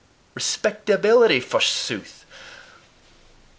[0.33, 2.25] Respectability, forsooth!